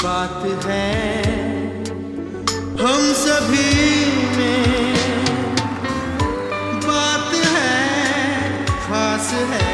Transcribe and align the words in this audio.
बात 0.00 0.64
है 0.64 1.22
हम 2.80 3.12
सभी 3.12 3.68
में 4.36 4.94
बात 6.86 7.34
है 7.34 8.64
खास 8.86 9.32
है 9.32 9.68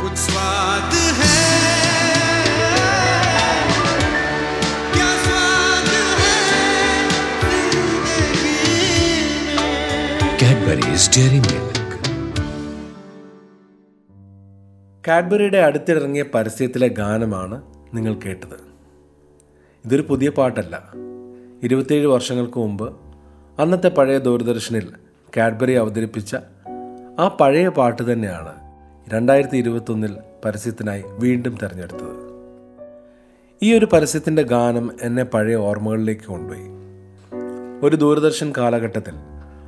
कुछ 0.00 0.12
स्वाद 0.12 0.94
है 1.18 1.38
क्या 4.94 5.10
स्वाद 5.24 5.88
है 6.18 6.38
जिंदगी 7.70 8.58
में 9.44 9.66
Cadbury's 10.38 11.08
Dairy 11.08 11.40
Milk. 11.40 11.76
കാഡ്ബറിയുടെ 15.04 15.58
അടുത്തിറങ്ങിയ 15.58 16.22
പരസ്യത്തിലെ 16.22 16.88
ഗാനമാണ് 16.88 17.56
നിങ്ങൾ 17.93 18.13
കേട്ടത്. 18.13 18.71
ഇതൊരു 19.85 20.01
പുതിയ 20.01 20.29
പാട്ടല്ല. 20.29 20.93
ഇരുപത്തിയേഴ് 21.63 22.07
വർഷങ്ങൾക്ക് 22.07 22.57
മുമ്പ് 22.57 22.97
അന്നത്തെ 23.59 23.89
പഴയ 23.89 24.17
ദൂരദർശനിൽ 24.17 24.93
കാഡ്ബറി 25.37 25.71
അവതരിപ്പിച്ച 25.71 26.35
ആ 27.19 27.37
പഴയ 27.41 27.67
പാട്ട് 27.67 28.13
തന്നെയാണ് 28.13 28.53
രണ്ടായിരത്തി 29.13 29.57
ഇരുപത്തൊന്നിൽ 29.57 30.17
പരസ്യത്തിനായി 30.45 31.03
വീണ്ടും 31.07 31.57
തിരഞ്ഞെടുത്തത്. 31.63 32.31
ഈ 33.63 33.77
ഒരു 33.77 33.87
പരസ്യത്തിന്റെ 33.93 34.41
ഗാനം 34.41 34.91
എന്നെ 35.01 35.23
പഴയ 35.23 35.55
ഓർമ്മകളിലേക്ക് 35.55 36.21
കൊണ്ടുപോയി. 36.21 36.67
ഒരു 37.85 37.95
ദൂരദർശൻ 37.95 38.53
കാലഘട്ടത്തിൽ 38.57 39.13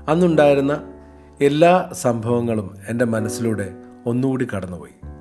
അന്നുണ്ടായിരുന്ന 0.08 0.93
എല്ലാ 1.41 1.89
സംഭവങ്ങളും 1.91 2.75
എന്റെ 2.87 3.05
മനസ്സിലൂടെ 3.05 3.73
ഒന്നുകൂടി 4.05 4.47
കടന്നുപോയി. 4.55 5.12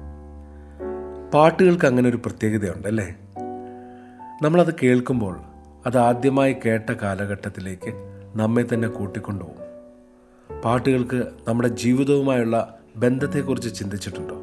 പാട്ടുകൾക്ക് 1.34 1.86
അങ്ങനെ 1.86 2.08
ഒരു 2.08 2.16
പ്രത്യേകതയുണ്ട് 2.16 2.88
അല്ലേ? 2.88 3.16
നമ്മളത് 4.42 4.75
കേൾക്കുമ്പോൾ 4.83 5.41
അത് 5.86 5.98
ആദ്യമായി 5.98 6.56
കേട്ട 6.66 6.91
കാലഘട്ടത്തിലേക്ക് 6.91 7.92
നമ്മെ 8.36 8.64
തന്നെ 8.75 8.88
കൂട്ടിക്കൊണ്ടുപോകും. 8.88 9.62
പാട്ടുകൾക്ക് 10.60 11.25
നമ്മുടെ 11.48 11.69
ജീവിതവുമായുള്ള 11.69 12.78
ബന്ധത്തെക്കുറിച്ച് 12.97 13.78
ചിന്തിച്ചിട്ടുണ്ടോ? 13.78 14.36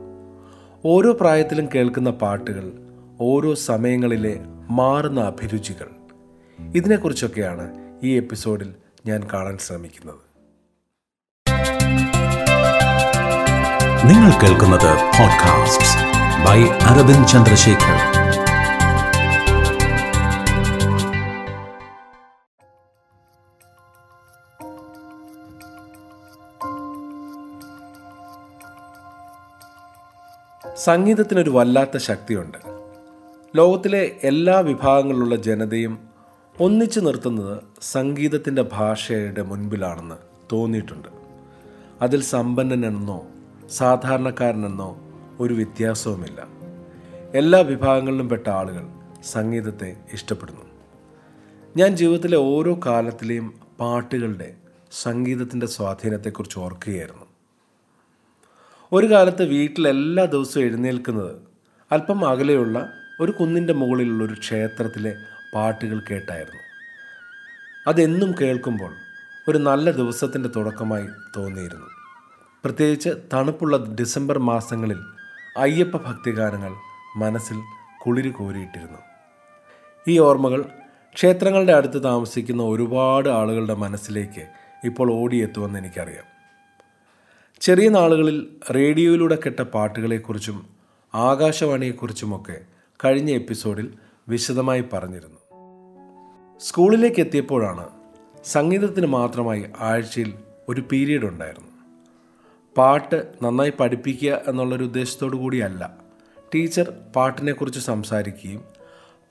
ഓരോ 0.85 1.17
പ്രായത്തിലും 1.21 1.69
കേൾക്കുന്ന 1.75 2.09
പാട്ടുകൾ 2.09 2.71
ഓരോ 3.21 3.53
സമയങ്ങളിലെ 3.53 4.39
മാറുന്ന 4.69 5.19
അഭിരുചികൾ 5.19 5.89
ഇതിനെക്കുറിച്ചൊക്കെയാണ് 6.75 7.75
ഈ 8.03 8.17
എപ്പിസോഡിൽ 8.17 8.73
ഞാൻ 9.05 9.27
കാണാൻ 9.33 9.57
ശ്രമിക്കുന്നത്. 9.57 10.29
നിങ്ങൾ 14.07 14.31
കേൾക്കുന്നത് 14.41 14.95
പോഡ്കാസ്റ്റ് 14.95 15.88
ബൈ 16.47 16.63
അരവിന്ദ് 16.63 17.27
ചന്ദ്രശേഖർ 17.27 18.19
സംഗീതത്തിനൊരു 30.77 31.49
വല്ലാത്ത 31.49 31.97
ശക്തിയുണ്ട്. 31.97 32.57
ലോകത്തിലെ 33.55 34.11
എല്ലാ 34.23 34.59
വിഭാഗങ്ങളിലുള്ള 34.59 35.35
ജനതയും 35.35 35.99
ഒന്നിച്ചു 36.59 36.99
നിർത്തുന്നത് 36.99 37.57
സംഗീതത്തിന്റെ 37.81 38.65
ഭാഷയുടെ 38.73 39.41
മുൻപിലാണെന്ന് 39.41 40.15
തോന്നിയിട്ടുണ്ട്. 40.51 41.07
അതിൽ 42.01 42.23
സമ്പന്നനെന്നോ 42.23 43.25
സാധാരണക്കാരനെന്നോ 43.69 44.97
ഒരു 45.39 45.53
വ്യത്യാസവുമില്ല. 45.53 46.47
എല്ലാ 47.33 47.59
വിഭാഗങ്ങളിലും 47.59 48.29
പെട്ട 48.29 48.49
ആളുകൾ 48.49 48.87
സംഗീതത്തെ 49.23 49.95
ഇഷ്ടപ്പെടുന്നു. 50.13 50.61
ഞാൻ 51.77 51.95
ജീവിതത്തിലെ 51.95 52.37
ഓരോ 52.37 52.79
കാലത്തിലെയും 52.85 53.59
പാട്ടുകളുടെ 53.79 54.55
സംഗീതത്തിന്റെ 54.91 55.67
സ്വാധീനത്തെക്കുറിച്ച് 55.67 56.59
ഓർക്കുകയായിരുന്നു. 56.59 57.25
ഒരു 58.91 59.11
കാലത്ത് 59.11 59.43
വീട്ടിൽ 59.43 59.87
എല്ലാ 59.87 60.25
ദിവസവും 60.25 60.63
എഴുന്നേൽക്കുന്നത് 60.63 61.35
അല്പം 61.91 62.29
അകലെയുള്ള 62.29 62.93
ഒരു 63.19 63.31
കുന്നിന്റെ 63.31 63.73
മുകളിലുള്ള 63.73 64.23
ഒരു 64.23 64.33
ക്ഷേത്രത്തിലെ 64.33 65.15
പാട്ടുകൾ 65.55 66.01
കേട്ടായിരുന്നു. 66.11 66.61
അതെന്നും 67.87 68.35
കേൾക്കുമ്പോൾ 68.41 68.93
ഒരു 69.47 69.57
നല്ല 69.57 69.91
ദിവസത്തിന്റെ 69.91 70.49
തുടക്കമായി 70.49 71.07
തോന്നിയിരുന്നു. 71.37 71.87
പ്രത്യേകിച്ച് 72.63 73.09
തണുപ്പുള്ള 73.33 73.95
ഡിസംബർ 73.99 74.37
മാസങ്ങളിൽ 74.37 74.99
അയ്യപ്പ 75.59 75.97
ഭക്തിഗാനങ്ങൾ 75.97 76.73
മനസ്സിൽ 77.17 77.57
കുളിര് 78.05 78.33
കോരിയിട്ടിരുന്നു 78.33 78.99
ഈ 80.07 80.19
ഓർമ്മകൾ 80.19 80.61
ക്ഷേത്രങ്ങളുടെ 81.15 81.73
അടുത്ത് 81.73 82.03
താമസിക്കുന്ന 82.03 82.63
ഒരുപാട് 82.63 83.29
ആളുകളുടെ 83.29 83.73
മനസ്സിലേക്ക് 83.73 84.47
ഇപ്പോൾ 84.83 85.13
ഓടിയെത്തുമെന്ന് 85.13 85.79
എനിക്കറിയാം. 85.79 86.23
ചെറിയ 87.61 87.89
നാളുകളിൽ 87.89 88.47
റേഡിയോയിലൂടെ 88.75 89.35
കേട്ട 89.35 89.61
പാട്ടുകളെക്കുറിച്ചും 89.61 90.69
ആകാശവാണിയെക്കുറിച്ചുമൊക്കെ 91.13 92.57
കഴിഞ്ഞ 93.05 93.31
എപ്പിസോഡിൽ 93.31 93.93
വിശദമായി 94.27 94.83
പറഞ്ഞിരുന്നു. 94.93 95.39
സ്കൂളിലേക്ക് 96.59 97.19
എത്തിയപ്പോഴാണ് 97.19 97.89
സംഗീതത്തിന് 98.45 99.07
മാത്രമായി 99.07 99.65
ആഴ്ചയിൽ 99.79 100.33
ഒരു 100.69 100.81
പീരീഡ് 100.81 101.25
ഉണ്ടായിരുന്നു 101.25 101.69
പാട്ട് 102.79 103.33
നന്നായി 103.43 103.73
പഠിപ്പിക്കുക 103.79 104.41
എന്നുള്ളൊരു 104.47 104.83
ഉദ്ദേശത്തോടു 104.83 105.35
കൂടിയല്ല. 105.35 105.93
ടീച്ചർ 106.55 106.93
പാട്ടിനെക്കുറിച്ച് 107.15 107.79
സംസാരിക്കുകയും 107.79 108.63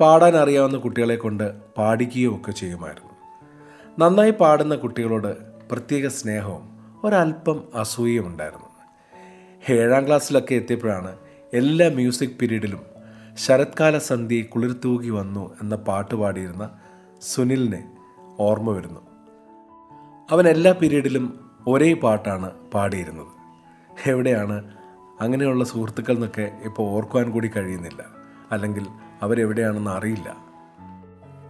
പാടാൻ 0.00 0.36
അറിയാവുന്ന 0.36 0.76
കുട്ടികളെ 0.76 1.16
കൊണ്ട് 1.16 1.60
പാടിക്കുകയും 1.60 2.36
ഒക്കെ 2.36 2.52
ചെയ്യുമായിരുന്നു. 2.52 3.14
നന്നായി 3.98 4.30
പാടുന്ന 4.30 4.74
കുട്ടികളോട് 4.74 5.42
പ്രത്യേക 5.42 6.08
സ്നേഹവും 6.08 6.64
ഒരല്പം 7.04 7.68
അസൂയയും 7.74 8.26
ഉണ്ടായിരുന്നു. 8.26 8.68
ഏഴാം 9.70 10.06
ക്ലാസ്സിലൊക്കെ 10.06 10.54
എത്തിയപ്പോഴാണ് 10.54 11.16
എല്ലാ 11.54 11.88
മ്യൂസിക് 11.88 12.38
പീരീഡിലും 12.42 12.80
ശരത്കാല 13.36 13.98
സന്ധ്യ 13.98 14.42
കുളിർത്തൂകി 14.42 15.08
വന്നു 15.08 15.56
എന്ന 15.62 15.76
പാട്ട് 15.76 16.14
പാടിയിരുന്ന 16.14 16.70
സുനിലിനെ 17.22 17.96
ഓർമ്മ 18.38 18.70
വരുന്നു. 18.70 19.00
അവൻ 20.30 20.48
എല്ലാ 20.48 20.72
പീരീഡിലും 20.72 21.40
ഒരേ 21.68 21.94
പാട്ടാണ് 21.94 22.50
പാടിയിരുന്നത്. 22.50 23.37
എവിടെയാണ്? 24.06 24.70
അങ്ങനെയുള്ള 25.20 25.64
സുഹൃത്തുക്കൾ 25.64 26.14
എന്നൊക്കെ 26.14 26.52
ഇപ്പോൾ 26.64 26.82
ഓർക്കുവാൻ 26.82 27.30
കൂടി 27.30 27.48
കഴിയുന്നില്ല. 27.48 28.04
അല്ലെങ്കിൽ 28.52 28.86
അവരെവിടെയാണെന്ന് 29.22 29.90
അറിയില്ല. 29.90 30.36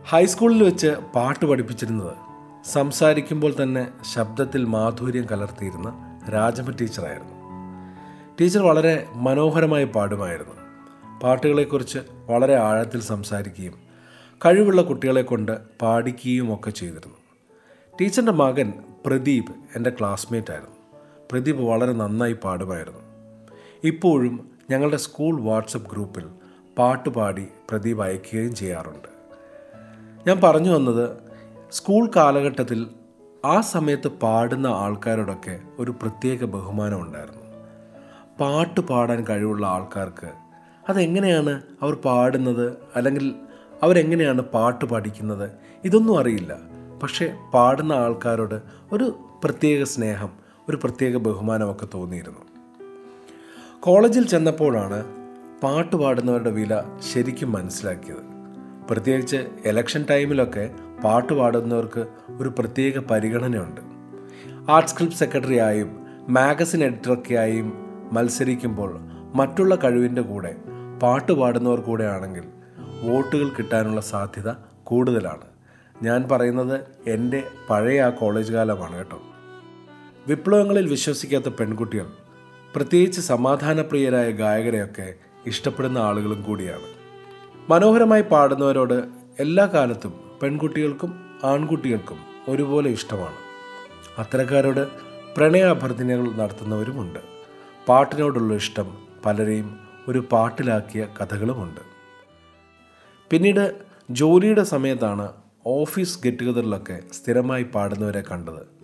ഹൈസ്കൂളിൽ 0.09 0.63
വെച്ച് 0.63 0.87
പാട്ട് 0.87 1.45
പഠിപ്പിച്ചിരുന്നത് 1.45 2.13
സംസാരിക്കുമ്പോൾ 2.65 3.55
തന്നെ 3.63 3.89
ശബ്ദത്തിൽ 4.15 4.65
മാധുര്യം 4.65 5.27
കലർത്തിയിരുന്ന 5.33 6.21
രാജമ്മ 6.35 6.71
ടീച്ചറായിരുന്നു. 6.71 7.35
ടീച്ചർ 8.41 8.63
വളരെ 8.63 9.07
മനോഹരമായി 9.13 9.85
പാടുമായിരുന്നു. 9.85 10.55
പാട്ടുകളെക്കുറിച്ച് 11.19 11.99
വളരെ 12.27 12.57
ആഴത്തിൽ 12.57 13.01
സംസാരിക്കുകയും 13.01 13.75
കഴിവുള്ള 14.47 14.83
കുട്ടികളെ 14.83 15.23
കൊണ്ട് 15.23 15.59
പാടിക്കുകയും 15.83 16.55
ഒക്കെ 16.55 16.71
ചെയ്തിരുന്നു. 16.71 17.17
ടീച്ചറിന്റെ 18.01 18.33
മകൻ 18.33 18.73
പ്രദീപ് 19.07 19.53
എന്റെ 19.77 19.91
ക്ലാസ്മേറ്റ് 19.91 20.53
ആയിരുന്നു. 20.53 20.78
പ്രദീപ് 21.33 21.59
വളരെ 21.59 21.93
നന്നായി 21.93 22.37
പാടുമായിരുന്നു. 22.45 22.99
ഇപ്പോഴും 23.85 24.51
ഞങ്ങളുടെ 24.71 24.97
സ്കൂൾ 24.97 25.41
വാട്സപ്പ് 25.41 25.91
ഗ്രൂപ്പിൽ 25.93 26.25
പാട്ടുപാടി 26.79 27.49
പ്രദീപ് 27.71 28.03
അയക്കുകയും 28.03 28.55
ചെയ്യാറുണ്ട്. 28.55 29.09
ഞാൻ 30.27 30.41
പറഞ്ഞു 30.45 30.71
വന്നത് 30.71 31.11
സ്കൂൾ 31.73 32.11
കാലഘട്ടത്തിൽ 32.17 32.87
ആ 33.45 33.61
സമയത്ത് 33.61 34.09
പാടുന്ന 34.09 34.67
ആൾക്കാരോടൊക്കെ 34.67 35.61
ഒരു 35.79 35.91
പ്രത്യേക 35.91 36.45
ബഹുമാനം 36.45 37.03
ഉണ്ടായിരുന്നു. 37.03 37.43
പാട്ട് 38.41 38.81
പാടാൻ 38.81 39.27
കഴിവുള്ള 39.27 39.67
ആൾക്കാർക്ക് 39.67 40.33
അതെങ്ങനെയാണ് 40.89 41.63
അവർ 41.83 41.95
പാടുന്നത് 41.95 42.77
അല്ലെങ്കിൽ 42.97 43.35
അവരെങ്ങനെയാണ് 43.83 44.43
പാട്ട് 44.43 44.85
പഠിക്കുന്നത് 44.85 45.51
ഇതൊന്നും 45.85 46.19
അറിയില്ല. 46.19 46.57
പക്ഷേ 47.03 47.35
പാടുന്ന 47.55 47.93
ആൾക്കാരോട് 47.93 48.63
ഒരു 48.93 49.19
പ്രത്യേക 49.45 49.83
സ്നേഹം 49.85 50.48
ഒരു 50.71 50.77
പ്രത്യേക 50.77 51.17
ബഹുമാനമൊക്കെ 51.17 51.87
തോന്നിയിരുന്നു. 51.95 52.41
കോളേജിൽ 53.81 54.27
ചെന്നപ്പോഴാണ് 54.27 55.05
പാട്ട് 55.61 55.97
പാടുന്നവരുടെ 55.97 56.51
വില 56.51 56.83
ശരിക്കും 57.13 57.53
മനസ്സിലാക്കിയത്. 57.53 58.25
പ്രത്യേകിച്ച് 58.91 59.37
ഇലക്ഷൻ 59.65 60.07
ടൈമിലൊക്കെ 60.11 60.71
പാട്ട് 61.05 61.33
പാടുന്നവർക്ക് 61.33 62.07
ഒരു 62.41 62.49
പ്രത്യേക 62.49 62.99
പരിഗണനയുണ്ട്. 62.99 63.81
ആർട്സ് 64.71 64.95
ക്ലബ് 64.99 65.13
സെക്രട്ടറി 65.13 65.59
ആയും 65.59 66.07
മാഗസിൻ 66.29 66.85
എഡിറ്ററൊക്കെയായും 66.85 67.73
മത്സരിക്കുമ്പോൾ 68.13 68.99
മറ്റുള്ള 69.35 69.75
കഴിവിന്റെ 69.75 70.23
കൂടെ 70.23 70.57
പാട്ട് 71.03 71.33
പാടുന്നവർ 71.33 71.81
കൂടെ 71.81 72.05
ആണെങ്കിൽ 72.05 72.45
വോട്ടുകൾ 73.03 73.49
കിട്ടാനുള്ള 73.49 74.01
സാധ്യത 74.01 74.53
കൂടുതലാണ്. 74.85 75.47
ഞാൻ 76.03 76.29
പറയുന്നത് 76.33 76.81
എന്റെ 77.07 77.43
പഴയ 77.71 78.03
ആ 78.03 78.11
കോളേജ് 78.11 78.53
കാലമാണ് 78.53 78.97
കേട്ടോ. 78.97 79.23
വിപ്ലവങ്ങളിൽ 80.29 80.89
വിശ്വസിക്കാത്ത 80.89 81.49
പെൺകുട്ടികൾ 81.49 82.07
പ്രത്യേകിച്ച് 82.75 83.21
സമാധാനപ്രിയരായ 83.21 84.31
ഗായകരെയൊക്കെ 84.31 85.15
ഇഷ്ടപ്പെടുന്ന 85.47 85.99
ആളുകളും 85.99 86.43
കൂടിയാണ്. 86.43 86.89
മനോഹരമായി 87.69 88.23
പാടുന്നവരോട് 88.23 89.05
എല്ലാ 89.41 89.67
കാലത്തും 89.67 90.21
പെൺകുട്ടികൾക്കും 90.43 91.31
ആൺകുട്ടികൾക്കും 91.45 92.19
ഒരുപോലെ 92.49 92.91
ഇഷ്ടമാണ്. 92.91 93.39
അത്തരക്കാരോട് 94.19 94.89
പ്രണയാഭ്യർത്ഥനകൾ 95.37 96.33
നടത്തുന്നവരുമുണ്ട്. 96.33 97.19
പാട്ടിനോടുള്ള 97.89 98.55
ഇഷ്ടം 98.55 98.99
പലരെയും 99.25 99.81
ഒരു 100.09 100.19
പാട്ടിലാക്കിയ 100.33 101.07
കഥകളുമുണ്ട്. 101.21 101.81
പിന്നീട് 103.31 103.77
ജോലിയുടെ 104.11 104.63
സമയത്താണ് 104.63 105.33
ഓഫീസ് 105.67 106.23
ഗെറ്റ് 106.25 106.39
ടുഗദറിലൊക്കെ 106.39 107.01
സ്ഥിരമായി 107.13 107.63
പാടുന്നവരെ 107.63 108.21
കണ്ടത്. 108.21 108.78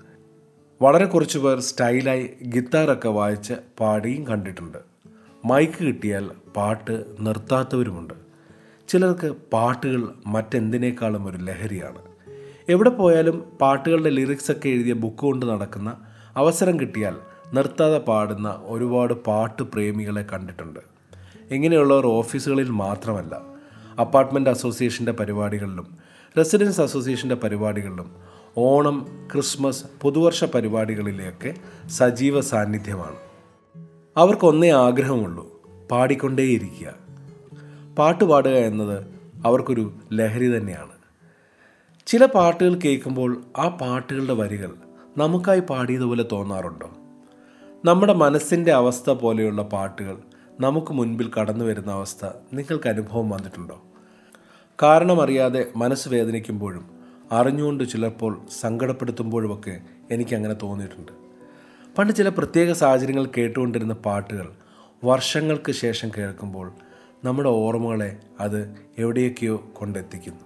വളരെ 0.82 1.05
കുറച്ച് 1.05 1.38
പേർ 1.38 1.61
സ്റ്റൈലായി 1.61 2.31
ഗിത്താറൊക്കെ 2.43 3.09
വായിച്ച് 3.09 3.55
പാടിയും 3.81 4.26
കണ്ടിട്ടുണ്ട്. 4.26 4.79
മൈക്ക് 5.44 5.85
കിട്ടിയാൽ 5.85 6.31
പാട്ട് 6.56 7.05
നിർത്താത്തവരുമുണ്ട്. 7.21 8.15
ചിലർക്ക് 8.88 9.35
പാട്ടുകൾ 9.53 10.15
മറ്റെന്തിനേക്കാളും 10.26 11.26
ഒരു 11.26 11.37
ലഹരിയാണ്. 11.37 11.99
എവിടെ 12.69 12.91
പോയാലും 12.91 13.44
പാട്ടുകളുടെ 13.61 14.11
ലിറിക്സൊക്കെ 14.11 14.69
എഴുതിയ 14.69 14.93
ബുക്ക് 14.93 15.19
കൊണ്ട് 15.19 15.47
നടക്കുന്ന 15.47 15.97
അവസരം 16.37 16.81
കിട്ടിയാൽ 16.81 17.17
നിർത്താതെ 17.55 17.99
പാടുന്ന 17.99 18.62
ഒരുപാട് 18.65 19.15
പാട്ട് 19.15 19.62
പ്രേമികളെ 19.62 20.23
കണ്ടിട്ടുണ്ട്. 20.23 20.81
ഇങ്ങനെയുള്ളവർ 21.50 22.06
ഓഫീസുകളിൽ 22.06 22.71
മാത്രമല്ല 22.71 23.35
അപ്പാർട്ട്മെന്റ് 24.00 24.50
അസോസിയേഷന്റെ 24.50 25.12
പരിപാടികളിലും 25.12 25.99
റെസിഡൻസ് 26.38 26.81
അസോസിയേഷന്റെ 26.81 27.35
പരിപാടികളിലും 27.35 28.33
ഓണം 28.58 29.28
ക്രിസ്മസ് 29.32 29.84
പുതുവർഷ 30.02 30.44
പരിപാടികളിലെയൊക്കെ 30.44 31.54
സജീവ 31.88 32.40
സാന്നിധ്യമാണ്. 32.40 33.16
അവർക്കൊന്നേ 34.16 34.70
ആഗ്രഹമുള്ളൂ 34.70 35.62
പാടിക്കൊണ്ടേയിരിക്കുക. 35.90 36.94
പാട്ട് 37.98 38.24
പാടുക 38.24 38.50
എന്നത് 38.50 39.04
അവർക്കൊരു 39.44 39.92
ലഹരി 40.12 40.56
തന്നെയാണ്. 40.56 40.92
ചില 42.06 42.26
പാട്ടുകൾ 42.26 42.74
കേൾക്കുമ്പോൾ 42.74 43.44
ആ 43.58 43.68
പാട്ടുകളുടെ 43.68 44.32
വരികൾ 44.32 44.74
നമുക്കായി 45.18 45.60
പാടിയതുപോലെ 45.60 46.24
തോന്നാറുണ്ടോ? 46.32 46.90
നമ്മുടെ 47.84 48.12
മനസ്സിന്റെ 48.12 48.72
അവസ്ഥ 48.72 49.10
പോലെയുള്ള 49.10 49.62
പാട്ടുകൾ 49.62 50.18
നമുക്ക് 50.60 50.92
മുൻപിൽ 50.92 51.30
കടന്നു 51.40 51.64
വരുന്ന 51.64 51.92
അവസ്ഥ 51.92 52.26
നിങ്ങൾക്ക് 52.52 52.88
അനുഭവം 52.88 53.30
വന്നിട്ടുണ്ടോ? 53.30 53.82
കാരണമറിയാതെ 54.82 55.66
മനസ്സ് 55.76 56.08
വേദനിക്കുമ്പോഴും 56.08 57.03
അറിഞ്ഞുകൊണ്ട് 57.32 57.85
ചിലപ്പോൾ 57.85 58.41
സങ്കടപ്പെടുത്തുമ്പോഴുമൊക്കെ 58.61 59.81
എനിക്കങ്ങനെ 60.11 60.55
തോന്നിയിട്ടുണ്ട്. 60.55 61.12
പണ്ട് 61.99 62.12
ചില 62.12 62.29
പ്രത്യേക 62.29 62.73
സാഹചര്യങ്ങൾ 62.73 63.29
കേട്ടുകൊണ്ടിരുന്ന 63.38 63.94
പാട്ടുകൾ 63.94 64.53
വർഷങ്ങൾക്ക് 65.05 65.73
ശേഷം 65.73 66.11
കേൾക്കുമ്പോൾ 66.19 66.73
നമ്മുടെ 67.25 67.49
ഓർമ്മകളെ 67.49 68.17
അത് 68.41 68.76
എവിടെയൊക്കെയോ 68.99 69.71
കൊണ്ടെത്തിക്കുന്നു. 69.73 70.44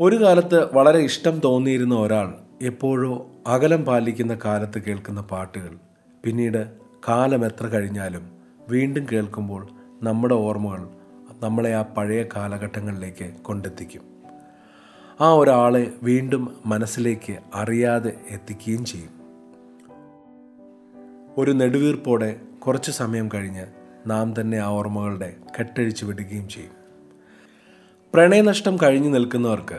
ഒരു 0.00 0.24
കാലത്ത് 0.24 0.74
വളരെ 0.74 0.98
ഇഷ്ടം 0.98 1.40
തോന്നിയിരുന്ന 1.40 1.94
ഒരാൾ 1.94 2.34
എപ്പോഴോ 2.62 3.26
അകലം 3.46 3.84
പാലിക്കുന്ന 3.84 4.38
കാലത്ത് 4.44 4.82
കേൾക്കുന്ന 4.82 5.20
പാട്ടുകൾ 5.20 5.78
പിന്നീട് 6.24 6.72
കാലം 7.08 7.44
എത്ര 7.44 7.66
കഴിഞ്ഞാലും 7.66 8.30
വീണ്ടും 8.68 9.06
കേൾക്കുമ്പോൾ 9.12 9.68
നമ്മുടെ 10.02 10.34
ഓർമ്മകൾ 10.34 10.88
നമ്മളെ 11.40 11.74
ആ 11.74 11.82
പഴയ 11.82 12.24
കാലഘട്ടങ്ങളിലേക്ക് 12.36 13.32
കൊണ്ടെത്തിക്കും. 13.42 14.09
ആ 15.20 15.32
ഒരാളെ 15.32 15.92
വീണ്ടും 16.02 16.56
മനസ്സിലേക്ക് 16.66 17.38
അറിയാതെ 17.54 18.12
എത്തിക്കുകയും 18.30 18.84
ചെയ്യും. 18.84 19.10
ഒരു 21.38 21.50
നെടുവീർപ്പോടെ 21.50 22.40
കുറച്ച് 22.66 22.90
സമയം 22.90 23.28
കഴിഞ്ഞ് 23.34 23.66
നാം 24.06 24.40
തന്നെ 24.40 24.58
ആ 24.58 24.66
ഓർമ്മകളുടെ 24.66 25.36
കെട്ടഴിച്ചു 25.58 26.04
വിടുകയും 26.04 26.48
ചെയ്യും. 26.48 26.70
പ്രണയനഷ്ടം 28.14 28.78
കഴിഞ്ഞു 28.82 29.08
നിൽക്കുന്നവർക്ക് 29.08 29.78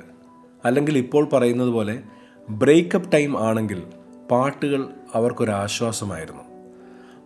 അല്ലെങ്കിൽ 0.66 0.98
ഇപ്പോൾ 0.98 1.30
പറയുന്നത് 1.34 1.70
പോലെ 1.70 2.04
ബ്രേക്കപ്പ് 2.50 3.12
ടൈം 3.12 3.38
ആണെങ്കിൽ 3.38 3.84
പാട്ടുകൾ 4.32 4.90
അവർക്കൊരാശ്വാസമായിരുന്നു 5.16 6.44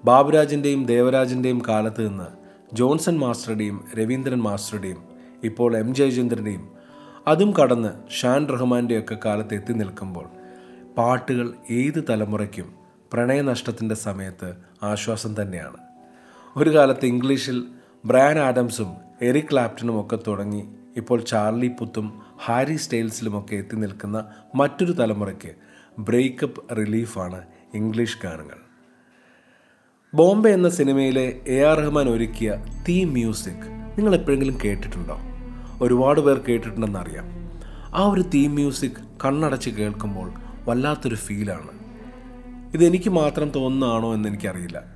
ബാബുരാജിന്റെയും 0.05 0.85
ദേവരാജിന്റെയും 0.85 1.61
കാലത്ത് 1.67 2.09
നിന്ന് 2.09 2.27
ജോൺസൺ 2.75 3.19
മാസ്റ്ററുടെയും 3.19 3.85
രവീന്ദ്രൻ 3.99 4.41
മാസ്റ്ററുടെയും 4.41 5.03
ഇപ്പോൾ 5.43 5.77
എം 5.77 5.95
ജയചന്ദ്രന്റെയും 5.95 6.74
അതും 7.27 7.51
കടന്ന് 7.51 8.11
ഷാൻ 8.11 8.49
റഹ്മാന്റെയൊക്കെ 8.49 9.17
കാലത്ത് 9.25 9.53
എത്തി 9.53 9.73
നിൽക്കുമ്പോൾ 9.73 10.25
പാട്ടുകൾ 10.97 11.53
ഏത് 11.69 12.03
തലമുറയ്ക്കും 12.09 12.75
പ്രണയനഷ്ടത്തിന്റെ 13.13 13.95
സമയത്ത് 13.95 14.55
ആശ്വാസം 14.83 15.41
തന്നെയാണ്. 15.41 15.77
ഒരു 16.57 16.69
കാലത്ത് 16.69 17.05
ഇംഗ്ലീഷിൽ 17.05 17.63
ബ്രാൻ 18.05 18.39
ആഡംസും 18.39 18.95
എറിക് 19.21 19.49
ക്ലാപ്റ്റനും 19.51 20.01
ഒക്കെ 20.01 20.19
തുടങ്ങി 20.27 20.63
ഇപ്പോൾ 20.97 21.21
ചാർലി 21.21 21.67
പുത്തും 21.67 22.21
ഹാരി 22.45 22.75
സ്റ്റൈൽസിലുമൊക്കെ 22.75 23.55
എത്തി 23.55 23.75
നിൽക്കുന്ന 23.75 24.25
മറ്റൊരു 24.55 24.91
തലമുറയ്ക്ക് 24.91 25.55
ബ്രേക്കപ്പ് 25.99 26.77
റിലീഫാണ് 26.77 27.45
ഇംഗ്ലീഷ് 27.73 28.17
ഗാനങ്ങൾ. 28.23 28.57
ബോംബെ 30.13 30.49
എന്ന 30.49 30.69
സിനിമയിലെ 30.69 31.41
എ 31.47 31.61
ആർ 31.61 31.77
റഹ്മാൻ 31.77 32.09
ഒരുക്കിയ 32.09 32.65
തീം 32.89 33.13
മ്യൂസിക് 33.13 33.65
നിങ്ങൾ 33.97 34.15
എപ്പോഴെങ്കിലും 34.15 34.57
കേട്ടിട്ടുണ്ടോ? 34.65 35.34
ഒരുപാട് 35.81 36.21
പേർ 36.21 36.37
കേട്ടിട്ടുണ്ടെന്നറിയാം. 36.37 37.25
ആ 37.95 38.05
ഒരു 38.05 38.21
തീം 38.21 38.53
മ്യൂസിക് 38.53 39.25
കണ്ണടച്ച് 39.25 39.69
കേൾക്കുമ്പോൾ 39.69 40.31
വല്ലാത്തൊരു 40.65 41.15
ഫീലാണ് 41.15 41.69
ഇതെനിക്ക് 42.73 43.09
മാത്രം 43.09 43.49
തോന്നുന്നതാണോ 43.49 44.13
എന്ന് 44.13 44.29
എനിക്കറിയില്ല. 44.29 44.95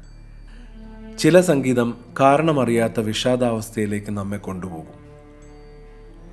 ചില 1.20 1.42
സംഗീതം 1.42 1.98
കാരണമറിയാത്ത 2.20 3.00
വിഷാദാവസ്ഥയിലേക്ക് 3.00 4.12
നമ്മെ 4.12 4.38
കൊണ്ടുപോകും. 4.38 5.00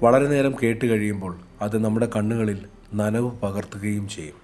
വളരെ 0.03 0.29
നേരം 0.29 0.55
കേട്ട് 0.63 0.87
കഴിയുമ്പോൾ 0.87 1.39
അത് 1.63 1.85
നമ്മുടെ 1.85 2.09
കണ്ണുകളിൽ 2.17 2.67
നനവ് 2.95 3.31
പകർത്തുകയും 3.31 4.09
ചെയ്യും. 4.09 4.35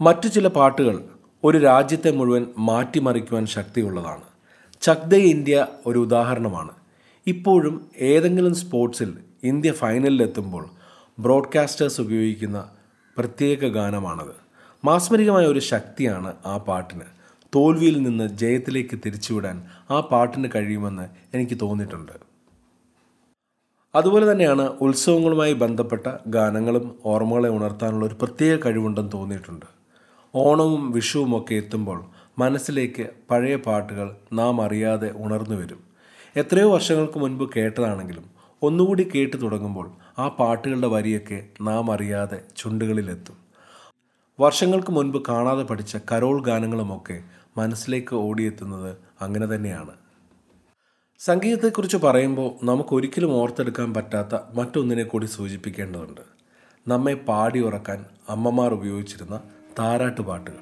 മറ്റു 0.00 0.28
ചില 0.28 0.48
പാട്ടുകൾ 0.48 1.04
ഒരു 1.44 1.58
രാജ്യത്തെ 1.58 2.10
മുഴുവൻ 2.10 2.46
മാറ്റിമറിക്കുവാൻ 2.58 3.46
ശക്തിയുള്ളതാണ്. 3.46 4.22
ചക്ദേ 4.80 5.18
ഇന്ത്യ 5.18 5.66
ഒരു 5.86 5.98
ഉദാഹരണമാണ്. 5.98 6.70
ഇപ്പോഴും 7.26 7.86
ഏതെങ്കിലും 7.98 8.54
സ്പോർട്സിൽ 8.54 9.18
ഇന്ത്യ 9.44 9.72
ഫൈനലിലെത്തുമ്പോൾ 9.72 10.64
ബ്രോഡ്കാസ്റ്റേഴ്സ് 11.18 12.00
ഉപയോഗിക്കുന്ന 12.00 12.70
പ്രത്യേക 13.18 13.68
ഗാനമാണത്. 13.68 14.34
മാസ്മരികമായ 14.84 15.46
ഒരു 15.46 15.58
ശക്തിയാണ് 15.58 16.34
ആ 16.46 16.56
പാട്ടിന്. 16.56 17.04
തോൽവിയിൽ 17.54 18.02
നിന്ന് 18.02 18.28
ജയത്തിലേക്ക് 18.28 19.00
തിരിച്ചുവിടാൻ 19.06 19.64
ആ 19.90 20.00
പാട്ടിന് 20.00 20.48
കഴിയുമെന്ന് 20.54 21.06
എനിക്ക് 21.34 21.58
തോന്നിയിട്ടുണ്ട്. 21.62 22.12
അതുപോലെ 23.94 24.32
തന്നെയാണ് 24.32 24.60
ഉത്സവങ്ങളുമായി 24.60 25.52
ബന്ധപ്പെട്ട 25.52 26.06
ഗാനങ്ങളും 26.26 26.98
ഓർമ്മകളെ 27.04 27.48
ഉണർത്താനുള്ള 27.48 28.06
ഒരു 28.06 28.14
പ്രത്യേക 28.14 28.58
കഴിവുണ്ടെന്ന് 28.66 29.12
തോന്നിയിട്ടുണ്ട്. 29.12 29.66
ഓണവും 30.34 30.90
വിഷുവും 30.90 31.38
ഒക്കെ 31.38 31.54
എത്തുമ്പോൾ 31.54 32.04
മനസ്സിലേക്ക് 32.38 33.10
പഴയ 33.30 33.56
പാട്ടുകൾ 33.56 34.16
നാം 34.32 34.62
അറിയാതെ 34.62 35.12
ഉണർന്നു 35.16 35.56
വരും 35.56 35.83
എത്രയോ 36.36 36.72
വർഷങ്ങൾക്ക് 36.72 37.18
മുൻപ് 37.18 37.50
കേട്ടതാണെങ്കിലും 37.56 38.24
ഒന്നുകൂടി 38.62 39.10
കേട്ടു 39.14 39.36
തുടങ്ങുമ്പോൾ 39.36 39.90
ആ 40.18 40.28
പാട്ടുകളുടെ 40.28 40.86
വരിയൊക്കെ 40.86 41.46
നാം 41.60 41.92
അറിയാതെ 41.92 42.42
ചുണ്ടുകളിലെത്തും. 42.56 43.36
വർഷങ്ങൾക്ക് 44.40 44.92
മുൻപ് 44.92 45.24
കാണാതെ 45.28 45.62
പഠിച്ച 45.62 45.96
കരോൾ 46.12 46.42
ഗാനങ്ങളുമൊക്കെ 46.42 47.22
മനസ്സിലേക്ക് 47.56 48.16
ഓടിയെത്തുന്നത് 48.16 48.96
അങ്ങനെ 49.20 49.46
തന്നെയാണ്. 49.46 49.90
സംഗീതത്തെക്കുറിച്ച് 51.18 51.96
പറയുമ്പോൾ 51.96 52.64
നമുക്കൊരിക്കലും 52.64 53.32
ഓർത്തെടുക്കാൻ 53.32 53.94
പറ്റാത്ത 53.94 54.34
മറ്റൊന്നിനെ 54.54 55.04
കൂടി 55.04 55.26
സൂചിപ്പിക്കേണ്ടതുണ്ട്. 55.26 56.20
നമ്മെ 56.88 57.14
പാടി 57.14 57.60
ഉറക്കാൻ 57.60 58.04
അമ്മമാർ 58.28 58.74
ഉപയോഗിച്ചിരുന്ന 58.74 59.40
താരാട്ടുപാട്ടുകൾ 59.78 60.58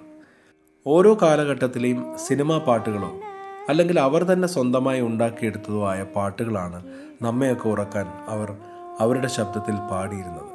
ഓരോ 0.86 1.18
കാലഘട്ടത്തിലെയും 1.22 2.18
സിനിമാ 2.18 2.58
പാട്ടുകളോ 2.58 3.20
അല്ലെങ്കിൽ 3.68 4.00
അവർ 4.00 4.24
തന്നെ 4.24 4.48
സ്വന്തമായി 4.48 5.00
ഉണ്ടാക്കിയെടുത്തതോ 5.00 5.88
ആയ 5.88 6.02
പാട്ടുകളാണ് 6.02 6.82
നമ്മയൊക്കെ 7.22 7.68
ഉറക്കാൻ 7.68 8.06
അവർ 8.28 8.56
അവരുടെ 9.00 9.26
ശബ്ദത്തിൽ 9.26 9.76
പാടിയിരുന്നത്. 9.90 10.52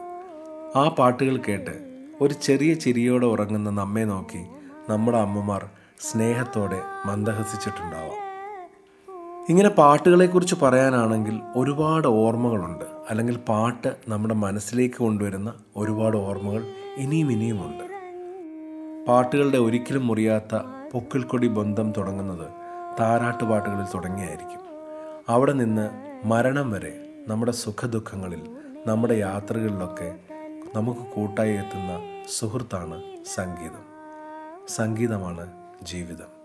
ആ 0.78 0.90
പാട്ടുകൾ 0.90 1.38
കേട്ട് 1.38 2.06
ഒരു 2.22 2.34
ചെറിയ 2.34 2.74
ചിരിയോടെ 2.74 3.26
ഉറങ്ങുന്ന 3.26 3.70
നമ്മെ 3.70 4.04
നോക്കി 4.04 4.46
നമ്മുടെ 4.90 5.18
അമ്മമാർ 5.18 5.70
സ്നേഹത്തോടെ 6.00 6.82
മന്ദഹസിച്ചിട്ടുണ്ടാവാം. 7.06 8.24
ഇങ്ങനെ 9.50 9.70
പാട്ടുകളെക്കുറിച്ച് 9.70 10.56
പറയാനാണെങ്കിൽ 10.62 11.42
ഒരുപാട് 11.56 12.08
ഓർമ്മകളുണ്ട്. 12.08 12.86
അല്ലെങ്കിൽ 13.10 13.38
പാട്ട് 13.38 13.96
നമ്മുടെ 14.08 14.34
മനസ്സിലേക്ക് 14.34 14.96
കൊണ്ടുവരുന്ന 14.96 15.54
ഒരുപാട് 15.76 16.18
ഓർമ്മകൾ 16.18 16.66
ഇനിയും 16.98 17.32
ഇനിയുമുണ്ട്. 17.32 17.84
പാട്ടുകളുടെ 19.08 19.58
ഒരിക്കലും 19.58 20.08
മുറിയാത്ത 20.08 20.56
പൊക്കിൾക്കൊടി 20.94 21.48
ബന്ധം 21.48 21.92
തുടങ്ങുന്നത് 21.92 22.57
താരാട്ട് 23.00 23.44
പാട്ടുകളിൽ 23.44 23.86
തുടങ്ങിയായിരിക്കും. 23.94 24.60
അവിടെ 25.30 25.54
നിന്ന് 25.54 25.90
മരണം 26.28 26.72
വരെ 26.72 27.24
നമ്മുടെ 27.28 27.52
സുഖദുഃഖങ്ങളിൽ 27.52 28.58
നമ്മുടെ 28.88 29.14
യാത്രകളിലൊക്കെ 29.14 30.16
നമുക്ക് 30.76 31.00
കൂട്ടായി 31.00 31.54
എത്തുന്ന 31.54 32.00
സുഹൃത്താണ് 32.30 33.02
സംഗീതം. 33.26 33.84
സംഗീതമാണ് 34.68 35.52
ജീവിതം. 35.84 36.37